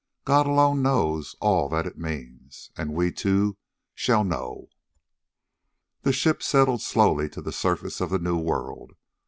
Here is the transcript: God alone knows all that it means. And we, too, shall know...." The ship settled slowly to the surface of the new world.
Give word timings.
God 0.25 0.47
alone 0.47 0.81
knows 0.81 1.35
all 1.39 1.69
that 1.69 1.85
it 1.85 1.95
means. 1.95 2.71
And 2.75 2.95
we, 2.95 3.11
too, 3.11 3.55
shall 3.93 4.23
know...." 4.23 4.69
The 6.01 6.11
ship 6.11 6.41
settled 6.41 6.81
slowly 6.81 7.29
to 7.29 7.39
the 7.39 7.51
surface 7.51 8.01
of 8.01 8.09
the 8.09 8.17
new 8.17 8.39
world. 8.39 8.93